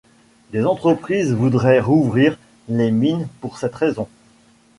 Des 0.51 0.65
entreprises 0.65 1.31
voudraient 1.31 1.79
rouvrir 1.79 2.39
les 2.69 2.89
mines 2.89 3.27
pour 3.39 3.59
cette 3.59 3.75
raison. 3.75 4.07